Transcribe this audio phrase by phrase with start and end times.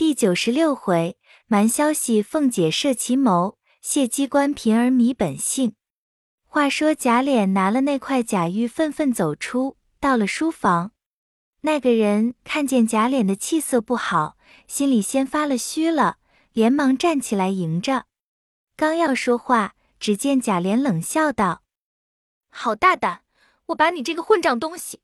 [0.00, 5.74] 第九十六回，瞒消息凤姐设奇谋，谢机关贫儿迷本性。
[6.46, 10.92] 话说贾琏拿了那块假玉，愤愤走出，到了书房。
[11.60, 16.16] 那个人看见贾琏的气色不好，心里先发了虚了，
[16.54, 18.06] 连忙站起来迎着。
[18.76, 21.62] 刚要说话，只见贾琏冷笑道
[22.48, 23.24] ：“好大胆！
[23.66, 25.02] 我把你这个混账东西！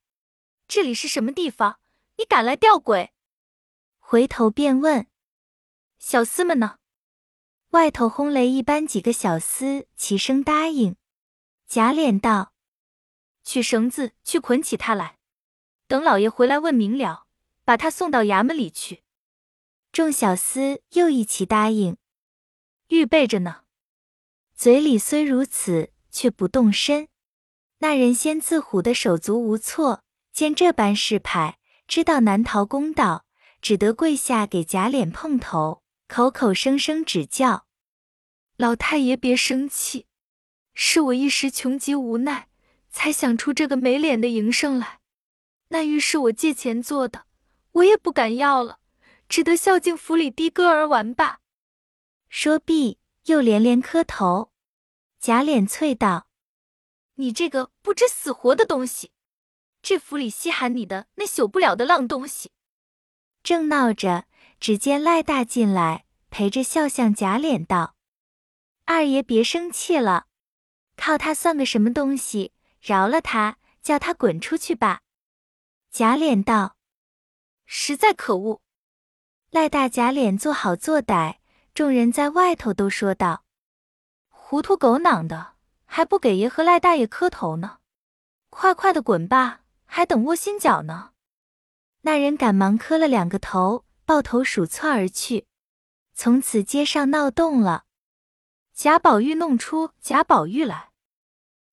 [0.67, 1.81] 这里是什么地方？
[2.17, 3.11] 你敢来吊鬼？”
[4.09, 5.09] 回头便问
[5.99, 6.79] ：“小厮们呢？”
[7.75, 10.95] 外头轰雷一般，几个小厮齐声答应。
[11.67, 12.53] 贾琏道
[13.43, 15.19] ：“取绳子去捆起他来，
[15.89, 17.27] 等老爷回来问明了，
[17.65, 19.03] 把他送到衙门里去。”
[19.91, 21.97] 众小厮又一齐答应，
[22.87, 23.63] 预备着呢。
[24.55, 27.09] 嘴里虽如此，却不动身。
[27.79, 33.26] 那人先自唬得手足无措，见这般事派，知道难逃公道，
[33.67, 37.67] 只得跪下给贾琏碰头，口口声声指教
[38.57, 40.07] ：“老太爷别生气，
[40.73, 42.47] 是我一时穷急无奈，
[42.91, 45.01] 才想出这个没脸的营生来。
[45.71, 47.25] 那玉是我借钱做的，
[47.73, 48.79] 我也不敢要了，
[49.29, 51.41] 只得孝敬府里的哥儿玩罢。”
[52.31, 53.01] 说毕。
[53.25, 54.53] 又连连磕头，
[55.19, 56.29] 贾琏啐道
[57.19, 59.11] ：“你这个不知死活的东西！
[59.83, 62.53] 这府里稀罕你的那朽不了的烂东西！”
[63.47, 64.25] 正闹着，
[64.59, 67.95] 只见赖大进来，陪着笑向贾琏道
[68.87, 70.27] ：“二爷别生气了，
[70.97, 72.53] 靠他算个什么东西？
[72.81, 75.03] 饶了他，叫他滚出去吧。”
[75.93, 76.75] 贾琏道
[77.67, 78.61] ：“实在可恶！”
[79.53, 81.37] 赖大贾琏做好做歹。
[81.73, 83.45] 众人在外头都说道
[84.27, 87.79] ：“糊涂狗囊的，还不给爷和赖大爷磕头呢！
[88.51, 91.13] 快快的滚吧，还等窝心脚呢！”
[92.07, 95.47] 那人赶忙磕了两个头，抱头鼠窜而去。
[96.15, 97.87] 从此街上闹动了。
[98.73, 100.91] 贾宝玉弄出贾宝玉来。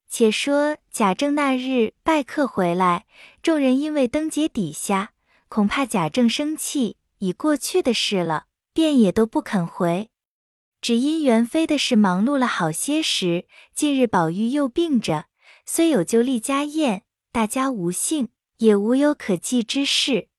[0.09, 3.05] 且说贾政那日拜客回来，
[3.43, 5.11] 众人因为灯节底下，
[5.49, 8.45] 恐怕贾政生气，已过去的事了。
[8.73, 10.09] 便也都不肯回，
[10.81, 13.45] 只因元妃的事忙碌了好些时。
[13.75, 15.25] 近日宝玉又病着，
[15.63, 20.29] 虽有就例家宴，大家无幸，也无有可祭之事。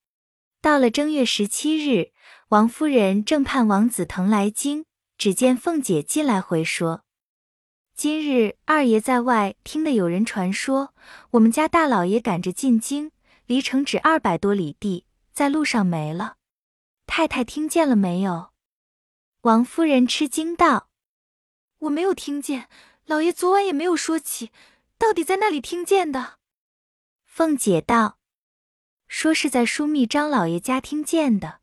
[0.61, 2.11] 到了正月十七日，
[2.49, 4.85] 王夫人正盼王子腾来京，
[5.17, 7.03] 只见凤姐进来回说
[7.95, 10.93] ：“今日二爷在外听得有人传说，
[11.31, 13.11] 我们家大老爷赶着进京，
[13.45, 16.37] 离城只二百多里地，在路上没了。”
[17.05, 18.49] 太太听见了没有？
[19.41, 20.89] 王夫人吃惊道
[21.77, 22.67] ：“我没有听见，
[23.05, 24.49] 老爷昨晚也没有说起，
[24.97, 26.39] 到底在那里听见的？”
[27.37, 28.17] 凤姐道
[29.09, 31.59] ：“说是在枢密张老爷家听见的。”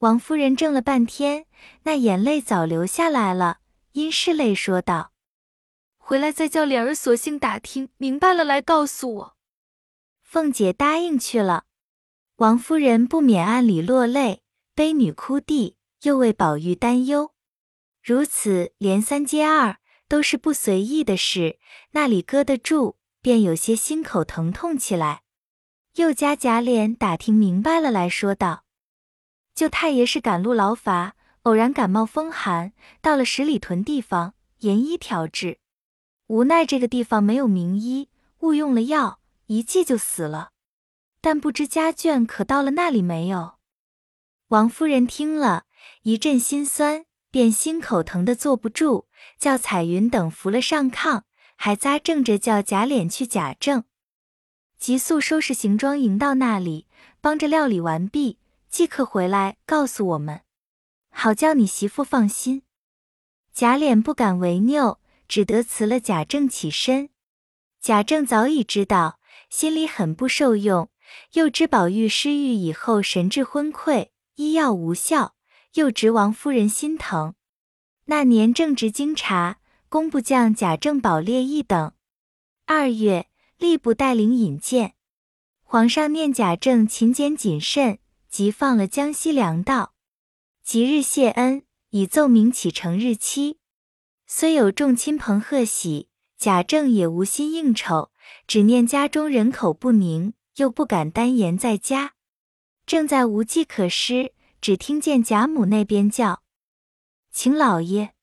[0.00, 1.46] 王夫人怔了半天，
[1.84, 3.60] 那眼泪早流下来了，
[3.92, 5.14] 因拭泪说道
[5.96, 9.36] ：“回来再叫莲儿索性打听明白了来告诉我。”
[10.20, 11.64] 凤姐答应去了。
[12.36, 14.42] 王夫人不免暗里落泪。
[14.74, 17.32] 悲女哭地，又为宝玉担忧，
[18.02, 19.78] 如此连三接二，
[20.08, 21.58] 都是不随意的事，
[21.92, 22.98] 那里搁得住？
[23.24, 25.22] 便有些心口疼痛起来。
[25.94, 28.66] 又加贾琏打听明白了，来说道
[29.56, 35.58] ：“舅太爷是赶路劳乏，偶然感冒风寒，到了十里屯地方，研医调治，
[36.26, 40.50] 无奈这个地方没有名医，误用了药，一剂就死了。
[41.22, 43.54] 但不知家眷可到了那里没有？”
[44.48, 45.64] 王夫人听了
[46.02, 49.06] 一阵心酸，便心口疼的坐不住，
[49.38, 51.22] 叫彩云等扶了上炕，
[51.56, 53.84] 还扎正着叫贾琏去贾政，
[54.78, 56.86] 急速收拾行装迎到那里，
[57.20, 58.38] 帮着料理完毕，
[58.68, 60.42] 即刻回来告诉我们，
[61.10, 62.62] 好叫你媳妇放心。
[63.52, 64.98] 贾琏不敢违拗，
[65.28, 67.10] 只得辞了贾政起身。
[67.80, 70.90] 贾政早已知道，心里很不受用，
[71.34, 74.08] 又知宝玉失愈以后神志昏聩。
[74.36, 75.36] 医药无效，
[75.74, 77.36] 又值王夫人心疼。
[78.06, 79.58] 那年正值京察，
[79.94, 81.92] 工部将贾政、宝列一等。
[82.66, 83.28] 二月，
[83.60, 84.94] 吏部带领引荐，
[85.62, 89.94] 皇上念贾政勤俭谨慎，即放了江西粮道。
[90.64, 93.60] 即日谢恩，已奏明启程日期。
[94.26, 98.10] 虽有众亲朋贺喜，贾政也无心应酬，
[98.48, 102.14] 只念家中人口不宁，又不敢单言在家。
[102.84, 106.42] 正在无计可施，只听见贾母那边叫
[107.30, 108.13] ：“请老爷。”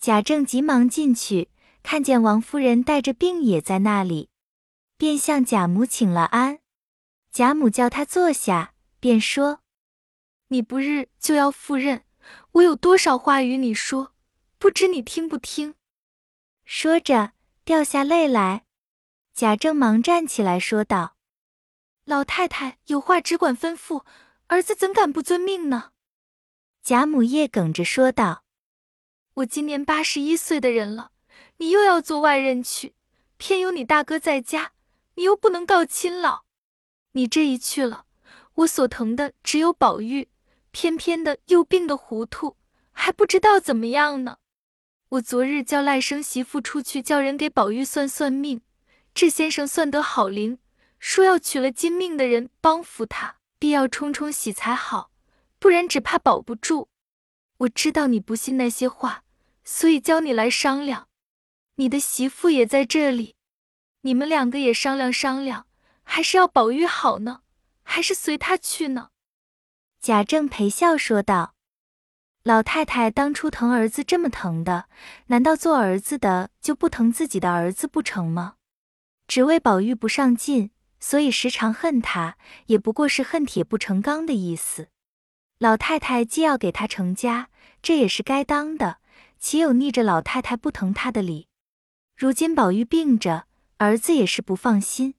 [0.00, 1.50] 贾政急忙进去，
[1.82, 4.30] 看见王夫人带着病也在那里，
[4.96, 6.60] 便向贾母请了安。
[7.30, 9.60] 贾母叫他坐下，便说
[10.48, 12.04] ：“你不日就要赴任，
[12.52, 14.14] 我有多少话与你说，
[14.58, 15.74] 不知你听不听？”
[16.64, 17.32] 说着
[17.64, 18.64] 掉下泪来。
[19.34, 21.16] 贾政忙站起来说道
[22.06, 24.04] ：“老太太有话只管吩咐，
[24.46, 25.92] 儿子怎敢不遵命呢？”
[26.82, 28.44] 贾母叶哽着说道
[29.40, 31.12] ：“我今年八十一岁的人了，
[31.58, 32.94] 你又要做外任去，
[33.36, 34.72] 偏有你大哥在家，
[35.14, 36.42] 你又不能告亲老。
[37.12, 38.04] 你这一去了，
[38.54, 40.28] 我所疼的只有宝玉，
[40.70, 42.56] 偏偏的又病得糊涂，
[42.92, 44.38] 还不知道怎么样呢。”
[45.10, 48.60] 我昨日叫赖生媳妇出去，叫人给宝玉算算命。
[49.14, 50.58] 智先生算得好灵，
[50.98, 55.10] 说要娶了金命的人帮扶他，必要冲冲喜才好，
[55.58, 56.88] 不然只怕保不住。
[57.58, 59.24] 我知道你不信那些话，
[59.72, 61.06] 所以叫你来商量。
[61.76, 63.36] 你的媳妇也在这里，
[64.00, 65.68] 你们两个也商量商量，
[66.02, 67.42] 还是要宝玉好呢，
[67.84, 69.10] 还是随他去呢？
[70.00, 71.54] 贾政陪笑说道。
[72.42, 74.88] 老太太当初疼儿子这么疼的，
[75.26, 78.56] 难道做儿子的就不疼自己的儿子不成吗？
[79.28, 82.36] 只为宝玉不上进，所以时常恨他，
[82.66, 84.88] 也不过是恨铁不成钢的意思。
[85.60, 87.50] 老太太既要给他成家，
[87.80, 88.98] 这也是该当的，
[89.40, 91.48] 岂有逆着老太太不疼他的理？
[92.14, 93.46] 如今宝玉病着，
[93.78, 95.14] 儿子也是不放心，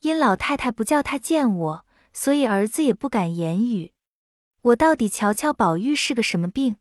[0.00, 3.94] 因老太太不叫他见我，所以儿子也不敢言语。
[4.60, 6.76] 我到底瞧瞧宝玉是个什么病？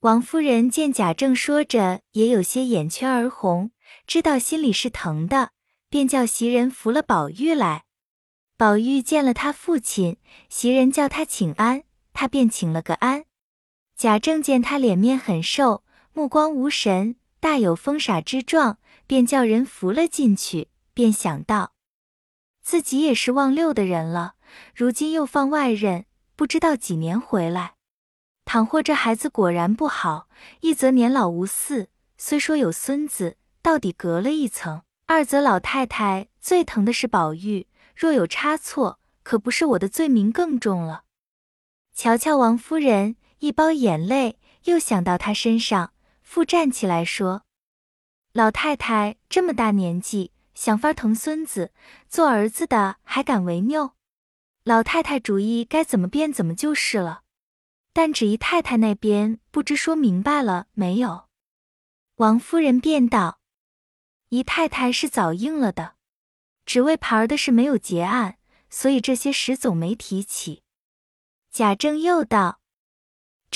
[0.00, 3.70] 王夫人见贾政说着，也有些眼圈儿红，
[4.06, 5.52] 知道心里是疼的，
[5.88, 7.84] 便叫袭人扶了宝玉来。
[8.56, 10.16] 宝玉见了他父亲，
[10.48, 13.26] 袭人叫他请安，他便请了个安。
[13.96, 15.82] 贾政见他脸面很瘦，
[16.12, 18.76] 目光无神，大有疯傻之状，
[19.06, 21.72] 便叫人扶了进去，便想到
[22.60, 24.34] 自己也是望六的人了，
[24.74, 26.04] 如今又放外任。
[26.36, 27.76] 不知道几年回来，
[28.44, 30.28] 倘或这孩子果然不好，
[30.60, 31.86] 一则年老无嗣，
[32.18, 37.66] 虽说有孙子，到底隔了一层；二则老太太最疼的是宝玉，
[37.96, 41.04] 若有差错，可不是我的罪名更重了。
[41.94, 45.92] 瞧瞧王夫人，一包眼泪，又想到他身上，
[46.22, 47.44] 复站起来说
[48.32, 51.72] ：“老太太这么大年纪，想法疼孙子，
[52.08, 53.94] 做儿子的还敢违拗？”
[54.64, 57.22] 老太太主意该怎么变怎么就是了，
[57.92, 61.28] 但只姨太太那边不知说明白了没有？
[62.16, 63.40] 王夫人便道
[64.30, 65.94] ：“姨太太是早应了的，
[66.64, 68.38] 只为牌儿的事没有结案，
[68.68, 70.62] 所以这些时总没提起。”
[71.52, 72.60] 贾政又道：“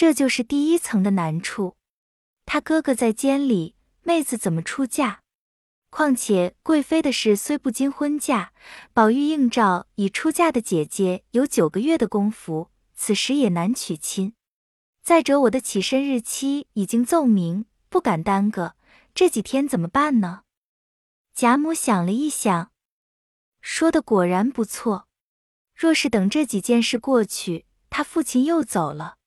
[0.00, 1.76] 这就是第一层的难处，
[2.46, 5.20] 他哥哥在监里，妹子怎么出嫁？”
[5.92, 8.54] 况且贵妃的事虽不经婚嫁，
[8.94, 14.32] 宝玉应召已出嫁的姐姐有九个月的功夫，此时也难娶亲。
[15.02, 18.76] 再者，我的起身日期已经奏明，不敢耽搁，
[19.14, 20.44] 这几天怎么办呢？
[21.34, 22.70] 贾母想了一想，
[23.60, 25.08] 说的果然不错。
[25.74, 29.18] 若是等这几件事过去，他父亲又走了，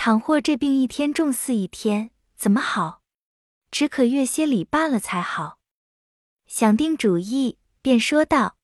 [0.00, 3.02] 倘或这病一天重似一天，怎么好？
[3.72, 5.58] 只可月些礼办了才好。
[6.46, 8.56] 想定主意，便说道：“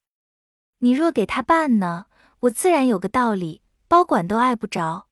[0.78, 2.06] 你若给他办呢，
[2.42, 5.08] 我自然有个道理，包管都碍不着。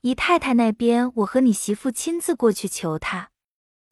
[0.00, 3.30] 姨太太那边，我和你媳妇亲自过去求他。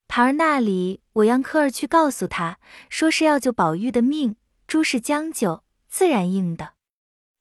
[0.09, 6.73] 盘儿那里，我让科儿去告诉他，说是要救宝玉的命，诸事将就，自然应的。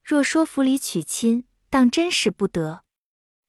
[0.04, 2.84] 若说府里娶亲，当真使不得。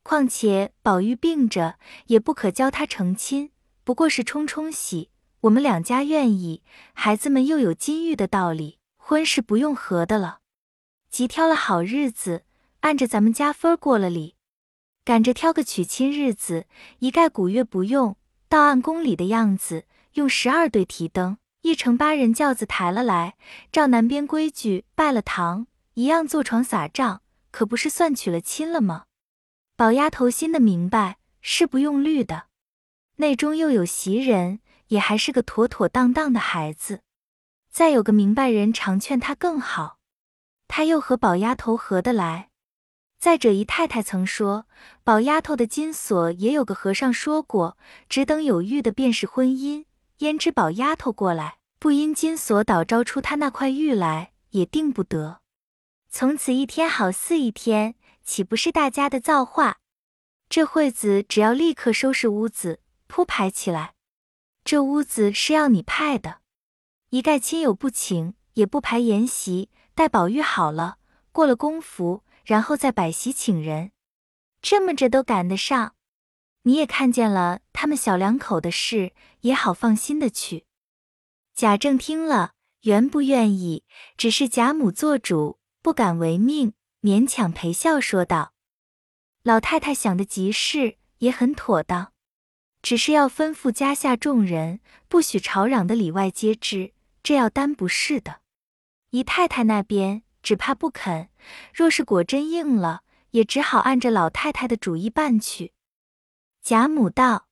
[0.09, 3.51] 况且宝玉病着，也不可教他成亲，
[3.83, 5.11] 不过是冲冲喜。”
[5.41, 6.63] 我们两家愿意，
[6.93, 10.39] 孩子们又有金玉的道理，婚事不用合的了。
[11.11, 12.43] 即挑了好日子，
[12.79, 14.33] 按着咱们家分过了礼，
[15.05, 16.65] 赶着挑个娶亲日子，
[16.97, 23.35] 一概古月不用，到按宫里的样子，用十二对提灯，一乘八人轿子抬了来，
[23.71, 29.03] 照南边规矩拜了堂，一样坐床撒帐，可不是算娶了亲了吗？
[29.79, 32.47] 宝丫头心的明白，是不用虑的，
[33.15, 34.59] 内中又有袭人。
[34.89, 36.99] 也还是个妥妥当当的孩子，
[37.71, 39.99] 再有个明白人常劝他更好，
[40.67, 42.49] 他又和宝丫头合得来。
[43.19, 44.65] 再者姨太太曾说，
[45.05, 47.77] 宝丫头的金锁也有个和尚说过，
[48.09, 49.85] 只等有玉的便是婚姻，
[50.17, 55.39] 焉知宝丫头过来，不因金锁倒招出他那块玉来，也定不得。
[56.11, 57.93] 从此一天好似一天，
[58.29, 59.77] 岂不是大家的造化？
[60.49, 63.95] 这会子只要立刻收拾屋子，铺排起来。
[64.63, 66.41] 这屋子是要你派的，
[67.09, 70.99] 一概亲友不请，也不排筵席，待宝玉好了，
[71.31, 73.93] 过了功夫，然后再摆席请人。
[74.61, 75.95] 这么着都赶得上。
[76.61, 80.67] 你也看见了，他们小两口的事也好放心的去。
[81.55, 83.83] 贾政听了，原不愿意，
[84.15, 88.53] 只是贾母做主，不敢违命，勉强陪笑说道
[89.43, 92.11] ：“老太太想的极是，也很妥当，
[92.81, 96.91] 只是要吩咐家下众人，不许吵嚷的里外皆知，
[97.23, 98.41] 这要担不是的。
[99.11, 101.29] 姨太太那边只怕不肯，
[101.73, 105.71] 若是果真应了，也只好按着老太太的主意办去。”
[106.61, 107.47] 贾母道：“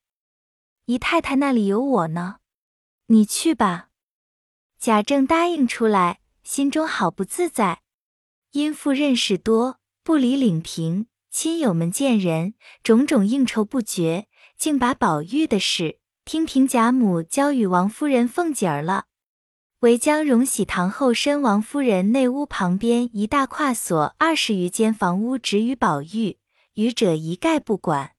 [0.88, 2.40] 姨太太那里有我呢，
[3.06, 3.88] 你去吧。”
[4.78, 7.82] 贾政答应出来，心中好不自在。
[8.58, 14.26] 因父认识多，不理领平，亲友们见人，种种应酬不绝，
[14.58, 19.06] 竟把宝玉的事听凭贾母交与王夫人凤姐儿了。
[19.82, 26.40] 唯将荣禧堂后身王夫人内屋旁边一大跨所二十余间房屋指与宝玉，
[26.74, 28.14] 余者一概不管。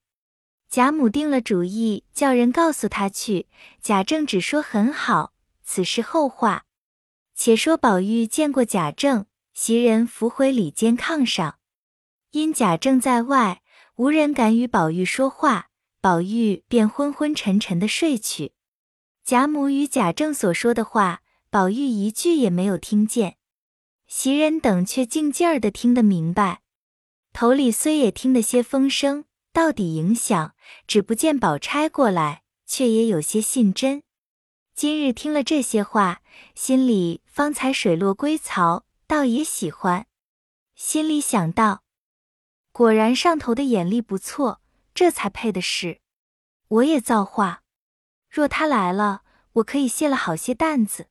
[0.69, 3.47] 贾母定了主意，叫人告诉他去。
[3.81, 5.33] 贾政只说很好。
[5.65, 6.63] 此事后话，
[7.35, 9.25] 且说宝玉见过贾政，
[9.61, 11.59] 袭人扶回里间炕上，
[12.31, 13.61] 因贾政在外，
[13.97, 15.67] 无人敢与宝玉说话，
[15.99, 18.53] 宝玉便昏昏沉沉的睡去。
[19.25, 23.35] 贾母与贾政所说的话，宝玉一句也没有听见，
[24.07, 26.61] 袭人等却静静儿的听得明白，
[27.33, 30.55] 头里虽也听得些风声，到底影响，
[30.87, 34.03] 只不见宝钗过来，却也有些信真。
[34.73, 36.21] 今日听了这些话，
[36.55, 40.05] 心里方才水落归槽，倒也喜欢。
[40.75, 41.81] 心里想到，
[42.71, 44.61] 果然上头的眼力不错，
[44.93, 45.99] 这才配的是。
[46.67, 47.63] 我也造化，
[48.29, 49.23] 若他来了，
[49.53, 51.07] 我可以卸了好些担子。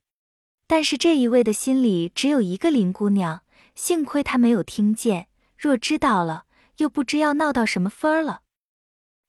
[0.69, 3.43] 但是这一位的心里只有一个林姑娘，
[3.75, 8.43] 幸亏他没有听见，若知道了，又不知要闹到什么分儿了。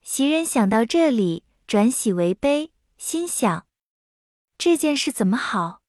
[0.03, 3.65] 袭人想到这里，转喜为悲，心想。
[4.59, 5.81] 这件事怎么好？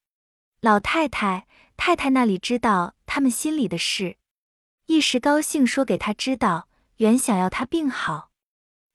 [0.62, 1.46] 老太太、
[1.82, 4.18] 太太那里知道他们心里的事，
[4.84, 6.68] 一时高兴说给他知道，
[6.98, 8.28] 原想要他病好。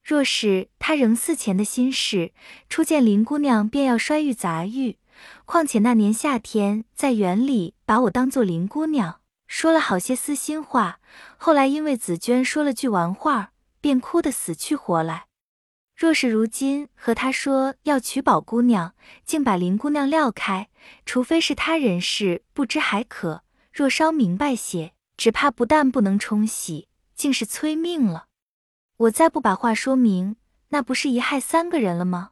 [0.04, 2.32] 若是他仍似前的心事，
[2.70, 5.00] 初见林姑娘便要摔玉砸玉。
[5.46, 11.00] 况且那年夏天在园里把我当做林姑娘，说了好些私心话，
[11.38, 13.52] 后来因为紫娟说了句玩话，
[13.82, 15.26] 便哭得死去活来。
[15.96, 18.94] 若是如今和他说要娶宝姑娘，
[19.26, 20.68] 竟把林姑娘撂开，
[21.06, 28.26] 除非是他人事不知还可；若稍明白些，只怕不但不能冲喜，竟是催命了。
[28.98, 30.36] 我再不把话说明，
[30.70, 32.32] 那不是一害三个人了吗？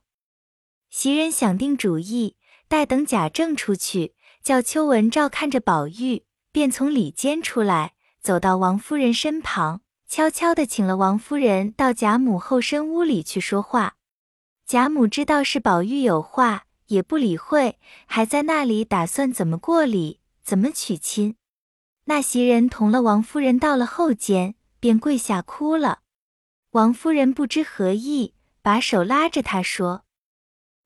[0.90, 2.36] 袭人想定主意，
[2.68, 9.83] 待等贾政出去，叫秋文照看着宝玉，便从里间出来，走到王夫人身旁。
[10.14, 13.96] 悄悄地请了王夫人到贾母后身屋里去说话。
[14.64, 21.36] 贾母知道是宝玉有话，也不理会，还在那里打算怎么过礼，怎么娶亲。
[22.04, 26.02] 那袭人同了王夫人到了后间，便跪下哭了。
[26.74, 30.06] 王夫人不知何意，把手拉着她说：“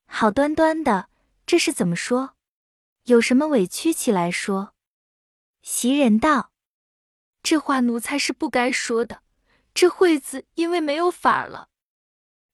[0.08, 1.10] 好端端的，
[1.44, 2.30] 这是怎么说？
[3.04, 4.72] 有什么委屈起来说？”
[5.60, 6.48] 袭人道。
[7.42, 9.22] 这话奴才是不该说的。
[9.74, 11.68] 这会子因为没有法了。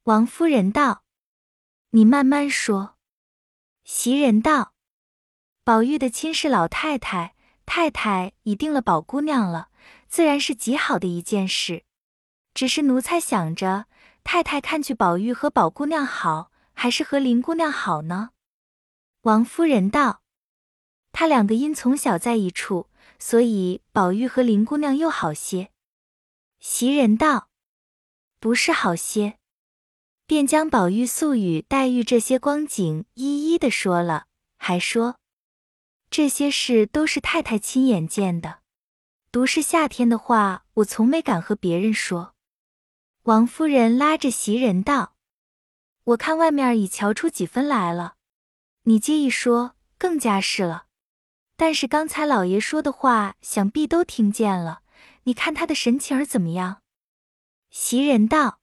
[0.03, 1.05] 王夫人道
[1.91, 2.97] ：“你慢慢说。”
[3.83, 4.75] 袭人道
[5.65, 9.71] ：“宝玉的亲是老太太，太太已定了宝姑娘了，
[10.07, 11.85] 自然是极好的一件事。
[12.53, 13.87] 只是奴才想着，
[14.23, 18.31] 太太看去宝玉和宝姑娘好，还是和林姑娘好呢？”
[19.23, 20.21] 王夫人道
[21.13, 22.91] ：“他两个因从小在一处。”
[23.27, 25.71] 所以宝玉和林姑娘又好些。
[26.61, 27.49] 袭人道
[28.39, 29.39] ：“不是好些。”
[30.29, 34.27] 便将宝玉素与黛玉这些光景一一的说了，
[34.59, 35.17] 还说
[36.11, 38.59] 这些事都是太太亲眼见的。
[39.33, 42.35] 独是夏天的话，我从没敢和别人说。
[43.23, 45.17] 王夫人拉着袭人道
[46.13, 48.17] ：“我看外面已瞧出几分来了，
[48.83, 50.89] 你这一说，更加是了。”
[51.57, 54.83] 但是刚才老爷说的话，想必都听见了。
[55.25, 56.83] 你看他的神情儿怎么样？
[57.71, 58.61] 袭人道：“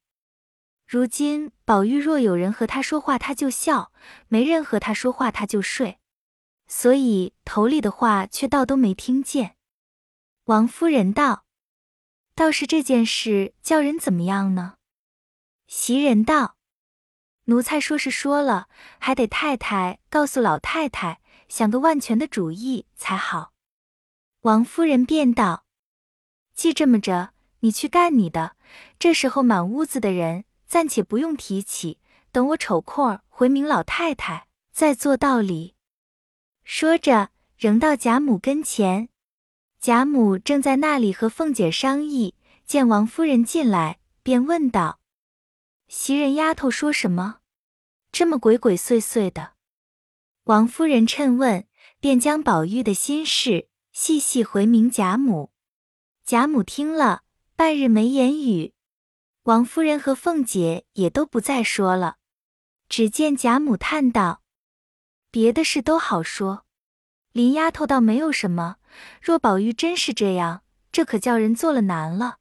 [0.86, 3.92] 如今宝玉若有人和他说话，他就笑；
[4.28, 6.00] 没人和他说话，他就睡。
[6.68, 9.56] 所以头里的话却倒都没听见。”
[10.46, 11.46] 王夫人道
[12.36, 14.76] ：“倒是这件事叫人怎么样呢？”
[15.68, 16.58] 袭人道
[17.46, 18.68] ：“奴才说是说了，
[19.00, 21.20] 还得太太告诉老太太。”
[21.52, 23.52] 想个万全的主意才好。
[24.44, 25.66] 王夫人便道
[26.56, 28.56] ：“既这么着，你去干你的，
[28.98, 32.00] 这时候满屋子的人，暂且不用提起，
[32.32, 35.76] 等我瞅空儿回明老太太，再做道理。
[36.64, 39.10] 说着，仍到贾母跟前。
[39.82, 42.34] 贾母正在那里和凤姐商议，
[42.66, 45.00] 见王夫人进来，便问道
[45.94, 47.40] ：“袭人丫头说什么？
[48.14, 49.56] 这么鬼鬼祟祟的？”
[50.46, 51.68] 王夫人趁问，
[52.00, 55.52] 便将宝玉的心事细细回明贾母。
[56.24, 57.24] 贾母听了，
[57.58, 58.74] 半日没言语。
[59.44, 62.16] 王夫人和凤姐也都不再说了。
[62.88, 64.42] 只见贾母叹道
[65.30, 66.66] ：“别的事都好说，
[67.34, 68.78] 林丫头倒没有什么。”
[69.22, 72.38] 若宝玉真是这样，这可叫人做了难了。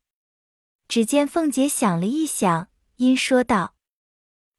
[0.87, 2.69] 只见凤姐想了一想，
[3.00, 3.76] 因说道：“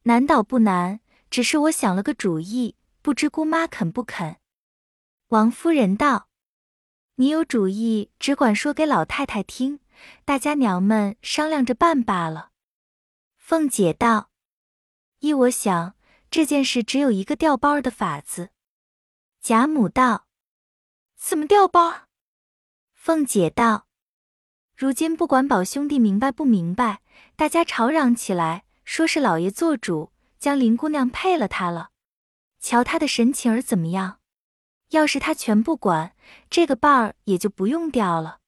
[0.10, 4.38] 难倒不难，只是我想了个主意，不知姑妈肯不肯？”
[5.30, 6.28] 王夫人道
[7.18, 9.80] ：“你有主意，只管说给老太太听，
[10.26, 12.50] 大家娘们商量着办罢了。”
[13.38, 14.32] 凤姐道
[15.22, 15.96] ：“依我想，
[16.32, 18.50] 这件事只有一个调包的法子。”
[19.40, 20.26] 贾母道。
[21.16, 22.08] 怎么调包？
[22.96, 23.86] 凤姐道
[24.82, 27.02] ：“如今不管宝兄弟明白不明白，
[27.36, 31.92] 大家吵嚷起来，说是老爷做主，将林姑娘配了他了。
[32.60, 34.18] 瞧他的神情儿怎么样？
[34.90, 36.16] 要是他全不管，
[36.50, 38.40] 这个伴儿也就不用掉了。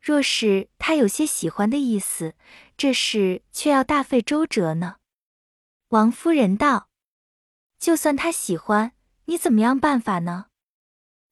[0.00, 2.36] 若是他有些喜欢的意思，
[2.76, 4.98] 这事却要大费周折呢。”
[5.90, 6.88] 王夫人道
[7.80, 8.92] ：“就算他喜欢，
[9.24, 10.46] 你怎么样办法呢？”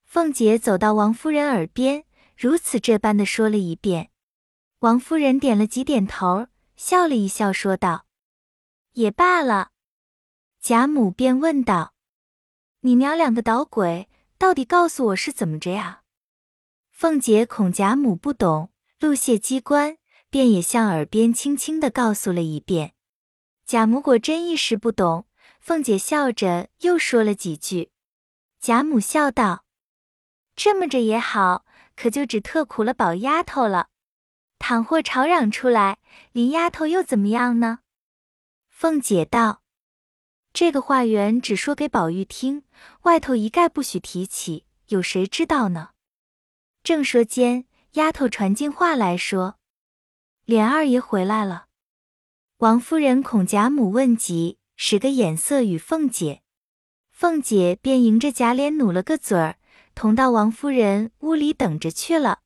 [0.05, 2.07] 凤姐走到王夫人耳边，
[2.37, 4.09] 如此这般的说了一遍。
[4.83, 8.07] 王夫人点了几点头，笑了一笑，说道
[8.95, 9.71] ：“也罢了。”
[10.61, 11.95] 贾母便问道
[12.83, 14.09] ：“你娘两个捣鬼，
[14.39, 16.03] 到底告诉我是怎么着呀？”
[16.91, 19.99] 凤姐恐贾母不懂，露泄机关，
[20.29, 22.95] 便也向耳边轻轻的告诉了一遍。
[23.65, 25.29] 贾母果真一时不懂，
[25.61, 27.93] 凤姐笑着又说了几句。
[28.59, 29.65] 贾母笑道。
[30.57, 33.91] 这么着也好，可就只特苦了宝丫头了。
[34.63, 35.99] 倘或吵嚷出来，
[36.31, 37.81] 林丫头又怎么样呢？
[38.69, 39.61] 凤姐道
[40.55, 42.63] ：“这个话原只说给宝玉听，
[43.03, 45.91] 外头一概不许提起，有谁知道呢？”
[46.85, 49.57] 正说间，丫头传进话来说
[50.47, 51.67] ：“琏二爷回来了。”
[52.59, 56.43] 王夫人恐贾母问及，使个眼色与凤姐，
[57.11, 59.57] 凤姐便迎着贾琏努了个嘴儿。
[59.97, 62.42] 同到王夫人屋里等着去了。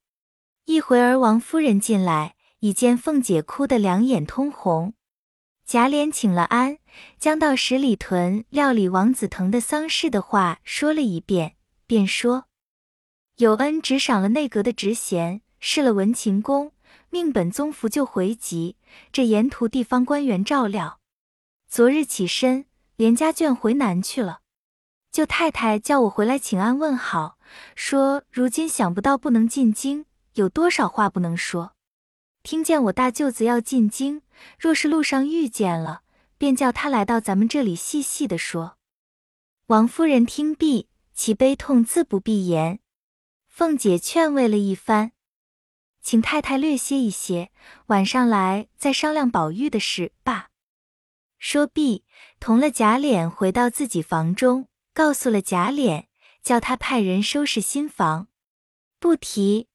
[0.66, 4.94] 一会儿，王夫人进来，已见凤姐哭得两眼通红。
[5.64, 6.78] 贾琏请了安，
[7.20, 11.54] 将到十里屯料理王子腾的丧事的话说了一遍，
[11.86, 12.46] 便说
[13.38, 16.72] ：“有恩只赏了内阁的职衔，试了文勤公，
[17.10, 18.76] 命本宗福就回籍，
[19.12, 20.98] 这沿途地方官员照料。
[21.68, 24.40] 昨日起身，连家眷回南去了。
[25.12, 27.38] 舅太太叫我回来请安问好。”
[27.76, 30.05] 说如今想不到不能进京，
[30.36, 31.74] 有多少话不能说。
[32.42, 34.22] 听见我大舅子要进京，
[34.58, 36.02] 若是路上遇见了，
[36.38, 38.78] 便叫他来到咱们这里细细的说。
[39.66, 42.80] 王夫人听毕，其悲痛自不必言。
[43.48, 45.12] 凤姐劝慰了一番，
[46.00, 47.50] 请太太略歇一歇，
[47.86, 50.50] 晚上来再商量宝玉的事罢。
[51.38, 52.04] 说毕，
[52.38, 56.06] 同了贾琏回到自己房中，告诉了贾琏。
[56.42, 58.28] 叫他派人收拾新房，
[59.00, 59.66] 不提。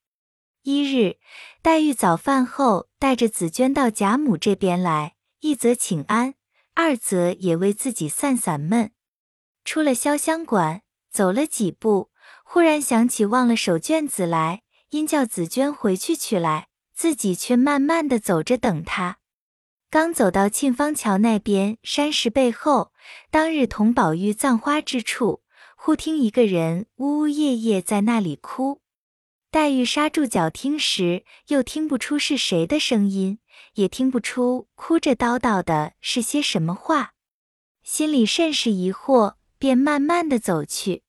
[0.64, 1.18] 一日，
[1.64, 6.36] 黛玉早饭后带着紫鹃到贾母这边来，一则请安，
[6.76, 8.92] 二则也为自己散散闷。
[9.66, 12.12] 出了潇湘馆，走了几步，
[12.44, 19.18] 忽然想起忘了手绢子来，因叫紫鹃回去取来，自己却慢慢的走着等他。
[19.90, 22.92] 刚走到沁芳桥那边山石背后，
[23.32, 25.42] 当日同宝玉葬花之处。
[25.76, 28.81] 忽听一个人呜呜咽咽在那里哭，
[29.52, 33.40] 黛玉刹住脚听时，又听不出是谁的声音，
[33.74, 37.12] 也听不出哭着叨叨的是些什么话，
[37.84, 41.04] 心里甚是疑惑，便慢慢的走去，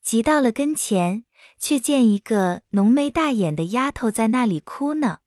[0.00, 1.24] 急到了跟前，
[1.58, 5.18] 却见一个浓眉大眼的丫头在那里哭呢。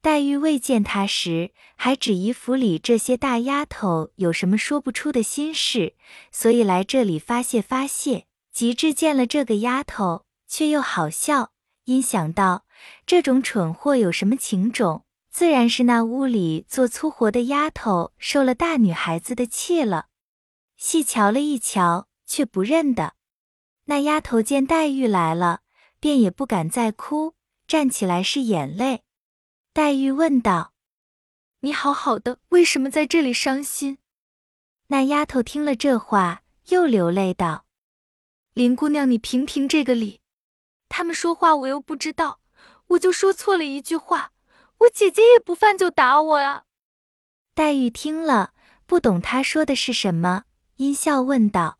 [0.00, 5.96] 黛玉未见她时，还只疑府里这些大丫头有什么说不出的心事，
[6.30, 8.26] 所以来这里发泄发泄。
[8.52, 11.52] 及至见了这个丫头，却又好笑，
[11.90, 12.64] 因想到
[13.04, 20.06] 这种蠢货有什么情种，自然是那屋里做粗活的丫头受了大女孩子的气了。
[20.76, 23.14] 细瞧了一瞧，却不认得。
[23.86, 25.62] 那丫头见黛玉来了，
[25.98, 27.34] 便也不敢再哭，
[27.66, 29.02] 站起来是眼泪。
[29.72, 30.72] 黛玉问道
[31.62, 33.98] ：“你好好的，为什么在这里伤心？”
[34.86, 37.64] 那丫头听了这话，又流泪道
[38.54, 40.19] ：“林姑娘，你评评这个理。
[40.90, 42.40] 他们说话我又不知道，
[42.88, 44.32] 我就说错了一句话，
[44.78, 46.64] 我姐姐也不犯就打我啊。”
[47.54, 48.52] 黛玉听了，
[48.84, 50.44] 不懂他说的是什么，
[50.76, 51.78] 阴笑问道：“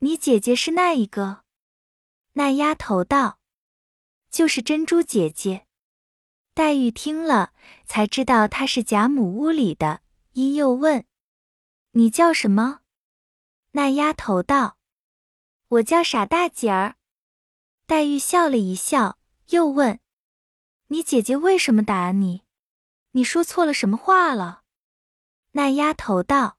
[0.00, 1.44] 你姐姐是那一个？”
[2.34, 3.38] 那丫头道
[4.30, 5.66] ：“就是珍珠姐姐。”
[6.54, 7.52] 黛玉听了，
[7.84, 10.00] 才知道她是贾母屋里的，
[10.32, 11.04] 因又问。
[11.92, 12.80] 你叫什么？
[13.72, 14.78] 那丫头道
[15.68, 16.96] ：“我叫傻大姐儿。”
[17.86, 19.18] 黛玉笑了一笑，
[19.50, 20.00] 又问
[20.88, 22.42] ：“你姐姐为什么打你？
[23.12, 24.62] 你说错了什么话了？”
[25.52, 26.56] 那丫头道：“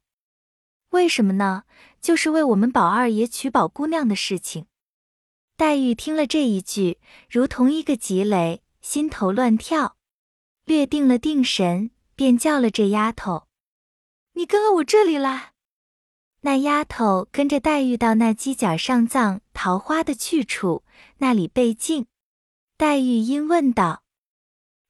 [0.90, 1.64] 为什么呢？
[2.00, 4.68] 就是为我们宝二爷娶宝姑娘的事情。”
[5.58, 9.98] 黛玉听了这一句，如同一个急雷，心头乱跳，
[10.66, 13.48] 略定了定神，便叫了这丫头。
[14.34, 15.54] 你跟了我这里来。
[16.42, 20.84] 那丫头跟着黛玉到那犄角上葬桃花的去处，
[21.17, 22.08] 那里被禁。
[22.78, 24.04] 黛玉因问道：“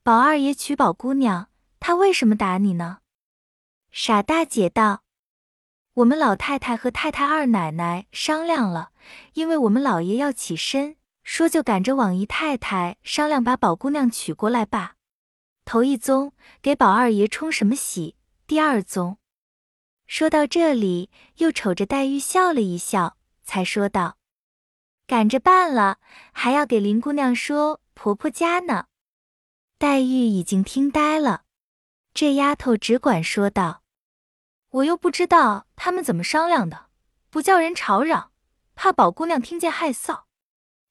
[0.03, 2.99] 宝二爷娶宝姑娘，他为什么打你呢？”
[3.91, 5.03] 傻大姐道
[5.95, 8.91] ：“我们老太太和太太二奶奶商量了，
[9.33, 14.95] 因为我们老爷要起身，说就赶着往姨太太商量，把宝姑娘娶过来吧。
[15.63, 18.15] 头一宗给宝二爷冲什么喜，
[18.47, 19.17] 第二宗。”
[20.07, 24.17] 说到这里，又瞅着黛玉笑了一笑，才说道
[25.07, 25.99] ：“赶着办了，
[26.31, 28.87] 还要给林姑娘说婆婆家呢。”
[29.77, 31.43] 黛玉已经听呆了，
[32.13, 33.83] 这丫头只管说道
[34.71, 36.87] ：“我又不知道他们怎么商量的，
[37.29, 38.31] 不叫人吵嚷，
[38.73, 40.21] 怕宝姑娘听见害臊。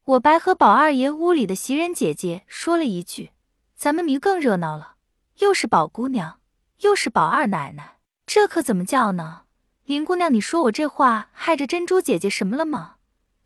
[0.05, 3.33] 我白和宝二爷屋里的袭人姐姐说了一句，
[3.75, 4.97] 咱们迷更热闹了，
[5.39, 6.41] 又是宝姑娘，
[6.81, 7.93] 又是宝二奶奶。”
[8.27, 9.45] 这可怎么叫呢？
[9.85, 12.94] 林姑娘，你说我这话害着珍珠姐姐什么了吗？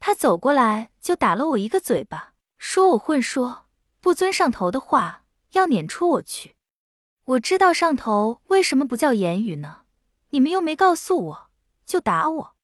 [0.01, 3.67] 他走过来就打了我一个嘴巴，说我混说，
[4.01, 6.57] 不遵上头的话，要撵出我去。
[7.25, 9.83] 我知道上头为什么不叫言语呢？
[10.31, 11.51] 你们又没告诉我，
[11.85, 12.55] 就打我。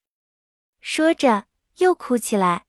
[0.81, 1.47] 说着
[1.79, 2.67] 又哭起来。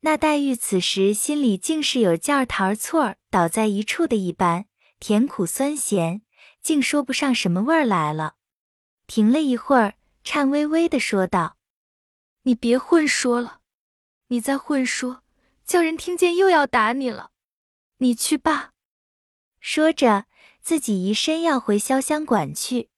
[0.00, 4.64] 那黛玉此时心里竟是有劲儿桃错儿倒在一处的一般，
[4.98, 6.22] 甜苦酸咸，
[6.62, 8.36] 竟说不上什么味儿来了。
[9.06, 11.58] 停了一会儿，颤巍巍的说道
[12.44, 13.59] ：“你别混说了，
[14.30, 15.22] 你再混说，
[15.64, 17.32] 叫人听见又要打你了。
[17.98, 18.72] 你去吧。”
[19.58, 20.26] 说着，
[20.62, 22.90] 自己一身要回潇湘馆去。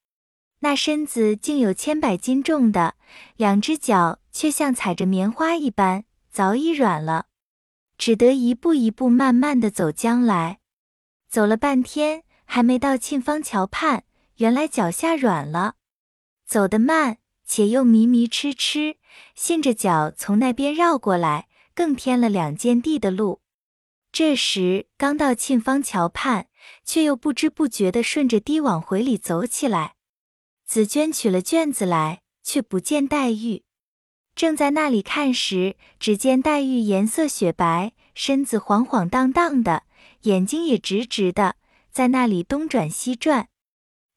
[0.60, 2.96] 那身子竟有千百斤重的，
[3.36, 7.26] 两只脚却像踩着棉花一般，早已软了，
[7.96, 10.60] 只得一步一步慢慢的走将来。
[11.28, 14.04] 走了半天，还没到沁芳桥畔，
[14.36, 15.76] 原来脚下软了。
[16.44, 17.16] 走得慢，
[17.46, 18.98] 且又迷迷痴痴，
[19.34, 23.40] 信着脚从那边绕过来，更添了两间地的路。
[24.10, 26.48] 这时刚到沁芳桥畔，
[26.84, 29.94] 却又不知不觉地顺着堤往回里走起来。
[30.66, 33.64] 紫娟取了卷子来，却不见黛玉，
[34.34, 39.84] 正在那里看时，只见黛玉颜色雪白，身子晃晃荡荡的，
[40.22, 41.56] 眼睛也直直的，
[41.90, 43.48] 在那里东转西转。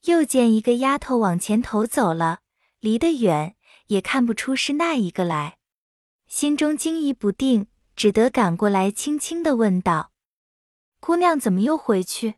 [0.06, 2.40] 又见一个丫头往前头走了，
[2.80, 3.55] 离得远
[3.88, 5.58] 也看不出是那一个来，
[6.28, 10.12] 心中惊疑不定，只得赶过来，轻轻的问道
[11.00, 12.36] ：“姑娘怎么又回去？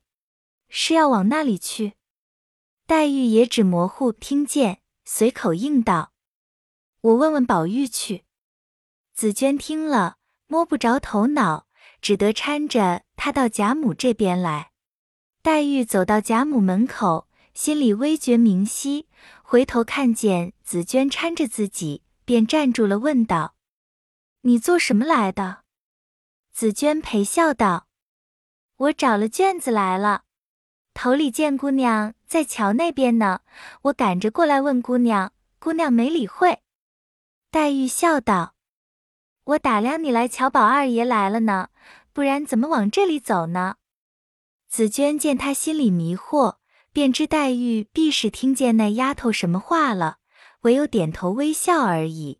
[0.70, 1.94] 是要往那里去？”
[2.86, 6.14] 黛玉也只模糊听见，随口应道
[7.02, 8.26] ：“我问问宝玉去。”
[9.14, 11.68] 紫娟听了，摸不着头脑，
[12.02, 14.72] 只得搀着她到贾母这边来。
[15.42, 17.28] 黛玉走到贾母门口。
[17.54, 19.07] 心里微觉明晰，
[19.50, 23.56] 回头看见紫娟搀着自己，便站住了，问道
[24.44, 25.64] ：“你做什么来的？”
[26.52, 27.88] 紫娟陪笑道
[28.76, 30.26] ：“我找了卷子来了。
[30.94, 33.40] 头里见姑娘在桥那边呢，
[33.84, 36.62] 我赶着过来问姑娘，姑娘没理会。”
[37.50, 38.54] 黛玉笑道
[39.56, 41.70] ：“我打量你来瞧宝二爷来了呢，
[42.12, 43.76] 不然怎么往这里走呢？”
[44.68, 46.58] 紫娟见她心里迷惑。
[46.98, 50.18] 便知黛玉必是听见那丫头什么话了，
[50.62, 52.40] 唯有点头微笑而已。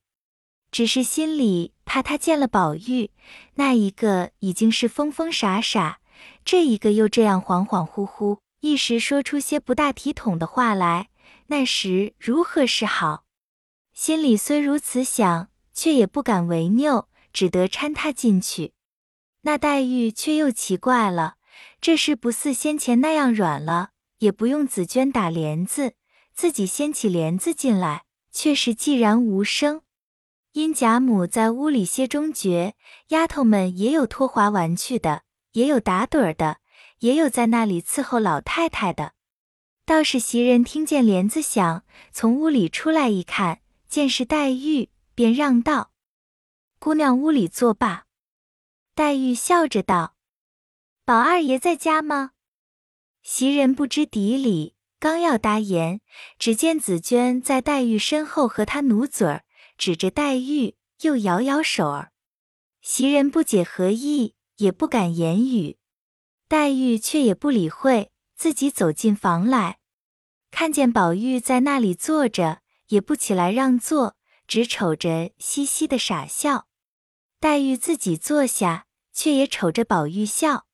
[0.72, 3.12] 只是心里怕她见了宝玉，
[3.54, 6.00] 那一个已经是疯疯傻傻，
[6.44, 11.10] 这一个又这样恍恍惚惚，一时说出些不大体统的话来，
[11.50, 13.26] 那时如何是好？
[13.94, 18.74] 心里虽如此想，却也不敢违拗，只得搀她进去。
[19.42, 21.36] 那黛玉却又奇怪了，
[21.80, 23.92] 这事不似先前那样软了。
[24.20, 25.94] 也不用紫娟打帘子，
[26.34, 29.82] 自己掀起帘子进来，却是寂然无声。
[30.54, 32.76] 因贾母在屋里歇中觉，
[33.10, 36.58] 丫头们也有拖滑玩去的，也有打盹的，
[37.00, 39.14] 也有在那里伺候老太太的。
[39.86, 45.92] 倒是袭人听见帘子响，从屋里出来一看，见是黛玉，便让道
[46.80, 48.06] ：“姑娘屋里坐罢。”
[48.96, 50.16] 黛玉笑着道
[51.06, 52.32] ：“宝二爷在家吗？”
[53.30, 56.00] 袭人不知底里，刚要答言，
[56.40, 59.44] 只见紫娟在黛玉身后和她努嘴儿。
[59.78, 62.14] 指着黛玉，又摇摇手儿。
[62.82, 65.78] 袭人不解何意，也不敢言语。
[66.48, 69.80] 黛玉却也不理会，自己走进房来，
[70.50, 74.16] 看见宝玉在那里坐着，也不起来让座，
[74.48, 76.70] 只瞅着嘻嘻的傻笑。
[77.42, 80.66] 黛玉自己坐下，却也瞅着宝玉笑。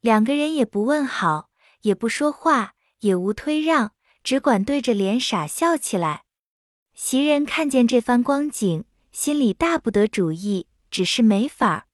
[0.00, 1.49] 两个人也不问好，
[1.82, 6.24] 也不说话，也无推让，只管对着脸傻笑起来。
[6.94, 11.86] 袭人看见这番光景，心里大不得主意，只是没法儿。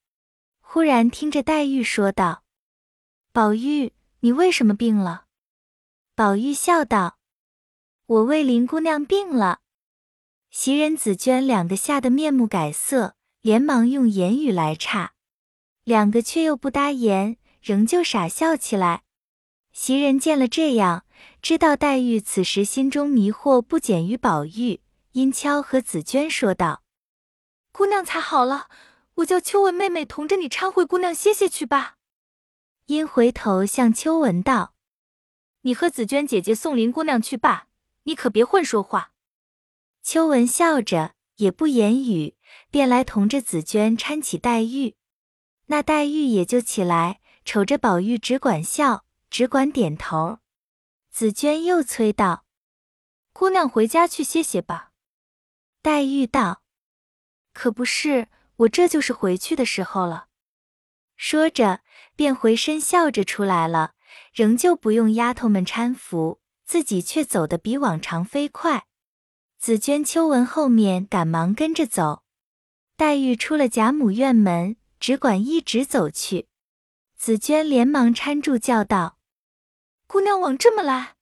[0.59, 2.43] 忽然听着黛玉说道
[3.31, 5.25] ：“宝玉，你为什么病了？”
[6.13, 7.19] 宝玉笑道
[8.05, 9.61] ：“我为林姑娘病了。”
[10.51, 15.13] 袭人、紫娟两个吓得面目改色，连忙用言语来岔，
[15.83, 19.03] 两个却又不答言，仍旧傻笑起来。
[19.79, 21.05] 袭人见了这样，
[21.39, 24.81] 知道黛玉此时心中迷惑不减于宝玉。
[25.11, 26.81] 因悄和紫娟说道
[27.71, 28.69] ：“姑娘才好了，
[29.17, 31.97] 我叫秋文妹妹同着你搀回姑娘歇歇去吧。”
[32.87, 34.73] 因回头向秋文道
[35.61, 37.67] ：“你和紫娟姐姐送林姑娘去吧，
[38.05, 39.11] 你可别混说话。”
[40.01, 42.35] 秋文笑着也不言语，
[42.71, 44.95] 便来同着紫娟搀起黛玉。
[45.67, 49.05] 那黛玉也就起来，瞅着宝玉，只管笑，
[49.37, 50.39] 只管点头。
[51.11, 52.45] 紫娟又催道
[53.31, 54.93] ：“姑娘回家去歇歇吧。”
[55.83, 56.63] 黛玉道
[57.53, 60.29] ：“可不是，我这就是回去的时候了。”
[61.15, 61.81] 说着，
[62.15, 63.93] 便回身笑着出来了，
[64.33, 68.87] 仍旧不用丫头们搀扶，自己却走得比往常飞快。
[69.59, 72.23] 紫娟、秋纹后面赶忙跟着走。
[72.95, 76.47] 黛玉出了贾母院门，只管一直走去。
[77.15, 79.13] 紫娟连忙搀住，叫道
[80.07, 81.15] ：“姑娘往这么来。”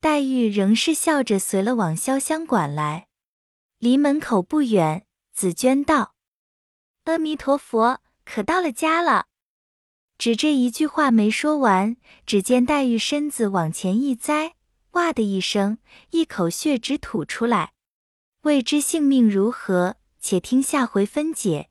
[0.00, 3.06] 黛玉仍是笑着随了往潇湘馆来。
[3.78, 6.14] 离门口不远，紫娟道
[7.04, 9.26] ：“阿弥陀佛，可到了家了。”
[10.18, 14.54] 只这一句话没说完，只见黛玉身子往前一栽，
[14.92, 15.78] 哇的一声，
[16.10, 17.72] 一口血直吐出来。
[18.42, 21.70] 未知性命如何，且听下回分解。